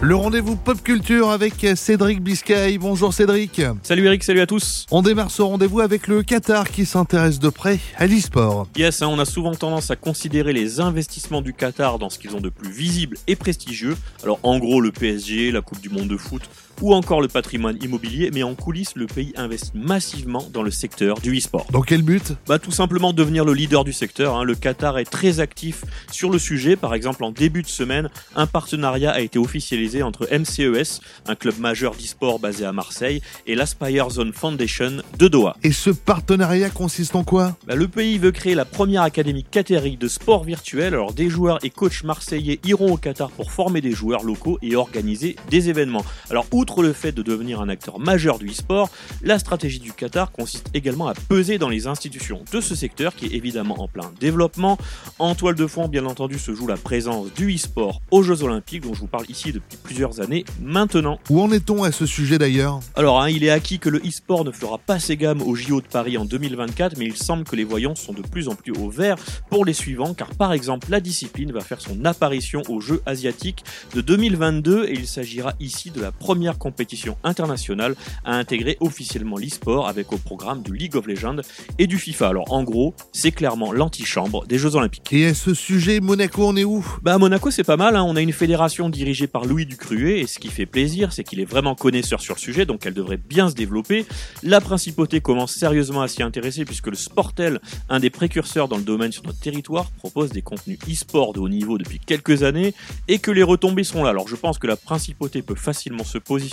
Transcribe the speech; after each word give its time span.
Le 0.00 0.14
rendez-vous 0.14 0.54
pop 0.54 0.80
culture 0.80 1.30
avec 1.30 1.66
Cédric 1.74 2.22
Biscay. 2.22 2.78
Bonjour 2.78 3.12
Cédric. 3.12 3.60
Salut 3.82 4.06
Eric, 4.06 4.22
salut 4.22 4.40
à 4.40 4.46
tous. 4.46 4.86
On 4.92 5.02
démarre 5.02 5.32
ce 5.32 5.42
rendez-vous 5.42 5.80
avec 5.80 6.06
le 6.06 6.22
Qatar 6.22 6.70
qui 6.70 6.86
s'intéresse 6.86 7.40
de 7.40 7.48
près 7.48 7.80
à 7.96 8.06
l'e-sport. 8.06 8.68
Yes, 8.76 9.02
hein, 9.02 9.08
on 9.08 9.18
a 9.18 9.24
souvent 9.24 9.56
tendance 9.56 9.90
à 9.90 9.96
considérer 9.96 10.52
les 10.52 10.78
investissements 10.78 11.42
du 11.42 11.52
Qatar 11.52 11.98
dans 11.98 12.10
ce 12.10 12.20
qu'ils 12.20 12.36
ont 12.36 12.40
de 12.40 12.48
plus 12.48 12.70
visible 12.70 13.16
et 13.26 13.34
prestigieux. 13.34 13.96
Alors 14.22 14.38
en 14.44 14.60
gros 14.60 14.80
le 14.80 14.92
PSG, 14.92 15.50
la 15.50 15.62
Coupe 15.62 15.80
du 15.80 15.88
Monde 15.88 16.06
de 16.06 16.16
foot 16.16 16.42
ou 16.80 16.94
encore 16.94 17.20
le 17.20 17.28
patrimoine 17.28 17.78
immobilier, 17.82 18.30
mais 18.32 18.42
en 18.42 18.54
coulisses, 18.54 18.94
le 18.96 19.06
pays 19.06 19.32
investit 19.36 19.72
massivement 19.74 20.46
dans 20.52 20.62
le 20.62 20.70
secteur 20.70 21.18
du 21.20 21.36
e-sport. 21.36 21.66
Dans 21.70 21.82
quel 21.82 22.02
but? 22.02 22.32
Bah 22.46 22.58
tout 22.58 22.70
simplement 22.70 23.12
devenir 23.12 23.44
le 23.44 23.54
leader 23.54 23.84
du 23.84 23.92
secteur. 23.92 24.36
hein. 24.36 24.44
Le 24.44 24.54
Qatar 24.54 24.98
est 24.98 25.04
très 25.04 25.40
actif 25.40 25.84
sur 26.10 26.30
le 26.30 26.38
sujet. 26.38 26.76
Par 26.76 26.94
exemple, 26.94 27.24
en 27.24 27.30
début 27.30 27.62
de 27.62 27.68
semaine, 27.68 28.10
un 28.36 28.46
partenariat 28.46 29.10
a 29.10 29.20
été 29.20 29.38
officialisé 29.38 30.02
entre 30.02 30.28
MCES, 30.32 31.00
un 31.26 31.34
club 31.34 31.58
majeur 31.58 31.94
d'e-sport 31.94 32.38
basé 32.38 32.64
à 32.64 32.72
Marseille, 32.72 33.20
et 33.46 33.54
l'Aspire 33.54 34.10
Zone 34.10 34.32
Foundation 34.32 34.98
de 35.18 35.28
Doha. 35.28 35.56
Et 35.62 35.72
ce 35.72 35.90
partenariat 35.90 36.70
consiste 36.70 37.16
en 37.16 37.24
quoi? 37.24 37.56
Bah, 37.66 37.74
le 37.74 37.88
pays 37.88 38.18
veut 38.18 38.32
créer 38.32 38.54
la 38.54 38.64
première 38.64 39.02
académie 39.02 39.44
qatari 39.44 39.96
de 39.96 40.08
sport 40.08 40.44
virtuel. 40.44 40.94
Alors 40.94 41.12
des 41.12 41.28
joueurs 41.30 41.58
et 41.64 41.70
coachs 41.70 42.04
marseillais 42.04 42.60
iront 42.64 42.92
au 42.92 42.96
Qatar 42.96 43.30
pour 43.30 43.50
former 43.52 43.80
des 43.80 43.92
joueurs 43.92 44.22
locaux 44.22 44.58
et 44.62 44.76
organiser 44.76 45.36
des 45.50 45.68
événements. 45.68 46.04
Alors 46.30 46.46
outre 46.52 46.67
le 46.76 46.92
fait 46.92 47.12
de 47.12 47.22
devenir 47.22 47.60
un 47.60 47.68
acteur 47.68 47.98
majeur 47.98 48.38
du 48.38 48.48
e-sport, 48.50 48.90
la 49.22 49.38
stratégie 49.38 49.80
du 49.80 49.92
Qatar 49.92 50.30
consiste 50.30 50.68
également 50.74 51.08
à 51.08 51.14
peser 51.14 51.58
dans 51.58 51.68
les 51.68 51.86
institutions 51.86 52.44
de 52.52 52.60
ce 52.60 52.74
secteur 52.74 53.14
qui 53.14 53.26
est 53.26 53.34
évidemment 53.34 53.80
en 53.80 53.88
plein 53.88 54.12
développement. 54.20 54.78
En 55.18 55.34
toile 55.34 55.54
de 55.54 55.66
fond, 55.66 55.88
bien 55.88 56.06
entendu, 56.06 56.38
se 56.38 56.54
joue 56.54 56.66
la 56.66 56.76
présence 56.76 57.32
du 57.34 57.54
e-sport 57.54 58.00
aux 58.10 58.22
Jeux 58.22 58.42
Olympiques 58.42 58.82
dont 58.82 58.94
je 58.94 59.00
vous 59.00 59.06
parle 59.06 59.24
ici 59.28 59.52
depuis 59.52 59.76
plusieurs 59.82 60.20
années 60.20 60.44
maintenant. 60.60 61.18
Où 61.30 61.40
en 61.40 61.50
est-on 61.50 61.82
à 61.82 61.92
ce 61.92 62.06
sujet 62.06 62.38
d'ailleurs? 62.38 62.80
Alors, 62.94 63.20
hein, 63.22 63.30
il 63.30 63.44
est 63.44 63.50
acquis 63.50 63.78
que 63.78 63.88
le 63.88 63.98
e-sport 63.98 64.44
ne 64.44 64.50
fera 64.50 64.78
pas 64.78 64.98
ses 64.98 65.16
gammes 65.16 65.42
au 65.42 65.54
JO 65.54 65.80
de 65.80 65.86
Paris 65.86 66.18
en 66.18 66.24
2024, 66.24 66.96
mais 66.98 67.06
il 67.06 67.16
semble 67.16 67.44
que 67.44 67.56
les 67.56 67.64
voyants 67.64 67.94
sont 67.94 68.12
de 68.12 68.22
plus 68.22 68.48
en 68.48 68.54
plus 68.54 68.72
au 68.72 68.90
vert 68.90 69.16
pour 69.50 69.64
les 69.64 69.72
suivants, 69.72 70.14
car 70.14 70.28
par 70.34 70.52
exemple, 70.52 70.88
la 70.90 71.00
discipline 71.00 71.52
va 71.52 71.60
faire 71.60 71.80
son 71.80 72.04
apparition 72.04 72.62
aux 72.68 72.80
Jeux 72.80 73.02
asiatiques 73.06 73.64
de 73.94 74.00
2022 74.00 74.86
et 74.86 74.92
il 74.92 75.06
s'agira 75.06 75.54
ici 75.60 75.90
de 75.90 76.00
la 76.00 76.12
première 76.12 76.57
compétition 76.58 77.16
internationale 77.24 77.94
à 78.24 78.34
intégrer 78.34 78.76
officiellement 78.80 79.36
l'e-sport 79.36 79.88
avec 79.88 80.12
au 80.12 80.18
programme 80.18 80.62
du 80.62 80.74
League 80.74 80.96
of 80.96 81.06
Legends 81.06 81.40
et 81.78 81.86
du 81.86 81.98
FIFA. 81.98 82.28
Alors, 82.28 82.52
en 82.52 82.62
gros, 82.62 82.94
c'est 83.12 83.32
clairement 83.32 83.72
l'antichambre 83.72 84.46
des 84.46 84.58
Jeux 84.58 84.76
Olympiques. 84.76 85.12
Et 85.12 85.26
à 85.26 85.34
ce 85.34 85.54
sujet, 85.54 86.00
Monaco 86.00 86.44
en 86.46 86.56
est 86.56 86.64
où? 86.64 86.84
Bah 87.02 87.14
à 87.14 87.18
Monaco 87.18 87.50
c'est 87.50 87.64
pas 87.64 87.76
mal, 87.76 87.96
hein. 87.96 88.02
on 88.02 88.16
a 88.16 88.20
une 88.20 88.32
fédération 88.32 88.88
dirigée 88.88 89.26
par 89.26 89.44
Louis 89.44 89.66
Ducruet 89.66 90.20
et 90.20 90.26
ce 90.26 90.38
qui 90.38 90.48
fait 90.48 90.66
plaisir 90.66 91.12
c'est 91.12 91.24
qu'il 91.24 91.40
est 91.40 91.44
vraiment 91.44 91.74
connaisseur 91.74 92.20
sur 92.20 92.34
le 92.34 92.40
sujet 92.40 92.66
donc 92.66 92.86
elle 92.86 92.94
devrait 92.94 93.16
bien 93.18 93.48
se 93.48 93.54
développer. 93.54 94.06
La 94.42 94.60
principauté 94.60 95.20
commence 95.20 95.54
sérieusement 95.54 96.02
à 96.02 96.08
s'y 96.08 96.22
intéresser 96.22 96.64
puisque 96.64 96.88
le 96.88 96.96
Sportel, 96.96 97.60
un 97.88 98.00
des 98.00 98.10
précurseurs 98.10 98.68
dans 98.68 98.76
le 98.76 98.82
domaine 98.82 99.12
sur 99.12 99.22
notre 99.24 99.38
territoire, 99.38 99.90
propose 99.92 100.30
des 100.30 100.42
contenus 100.42 100.78
e-sport 100.90 101.32
de 101.32 101.40
haut 101.40 101.48
niveau 101.48 101.78
depuis 101.78 101.98
quelques 101.98 102.42
années 102.42 102.74
et 103.06 103.18
que 103.18 103.30
les 103.30 103.42
retombées 103.42 103.84
sont 103.84 104.02
là. 104.02 104.10
Alors 104.10 104.28
je 104.28 104.36
pense 104.36 104.58
que 104.58 104.66
la 104.66 104.76
principauté 104.76 105.42
peut 105.42 105.54
facilement 105.54 106.04
se 106.04 106.18
positionner 106.18 106.47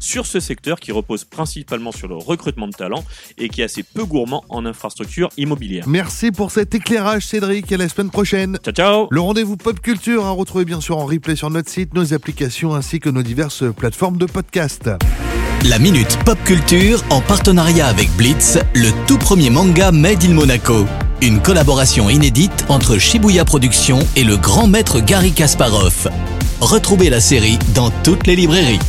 sur 0.00 0.26
ce 0.26 0.40
secteur 0.40 0.80
qui 0.80 0.92
repose 0.92 1.24
principalement 1.24 1.92
sur 1.92 2.08
le 2.08 2.16
recrutement 2.16 2.68
de 2.68 2.72
talents 2.72 3.04
et 3.38 3.48
qui 3.48 3.60
est 3.60 3.64
assez 3.64 3.82
peu 3.82 4.04
gourmand 4.04 4.44
en 4.48 4.66
infrastructures 4.66 5.30
immobilières. 5.36 5.84
Merci 5.88 6.30
pour 6.30 6.50
cet 6.50 6.74
éclairage 6.74 7.26
Cédric 7.26 7.70
et 7.72 7.74
à 7.74 7.78
la 7.78 7.88
semaine 7.88 8.10
prochaine. 8.10 8.58
Ciao 8.62 8.74
ciao 8.74 9.08
Le 9.10 9.20
rendez-vous 9.20 9.56
pop 9.56 9.80
culture 9.80 10.24
à 10.24 10.30
retrouver 10.30 10.64
bien 10.64 10.80
sûr 10.80 10.98
en 10.98 11.06
replay 11.06 11.36
sur 11.36 11.50
notre 11.50 11.70
site, 11.70 11.94
nos 11.94 12.14
applications 12.14 12.74
ainsi 12.74 13.00
que 13.00 13.08
nos 13.10 13.22
diverses 13.22 13.64
plateformes 13.74 14.18
de 14.18 14.26
podcast. 14.26 14.90
La 15.64 15.78
Minute 15.78 16.18
Pop 16.24 16.38
Culture 16.44 17.04
en 17.10 17.20
partenariat 17.20 17.86
avec 17.86 18.10
Blitz, 18.16 18.58
le 18.74 18.90
tout 19.06 19.18
premier 19.18 19.48
manga 19.48 19.92
Made 19.92 20.24
in 20.24 20.34
Monaco. 20.34 20.86
Une 21.20 21.40
collaboration 21.40 22.10
inédite 22.10 22.64
entre 22.68 22.98
Shibuya 22.98 23.44
Productions 23.44 24.00
et 24.16 24.24
le 24.24 24.36
grand 24.36 24.66
maître 24.66 24.98
Gary 24.98 25.30
Kasparov. 25.30 26.08
Retrouvez 26.60 27.10
la 27.10 27.20
série 27.20 27.60
dans 27.74 27.90
toutes 28.02 28.26
les 28.26 28.34
librairies. 28.34 28.80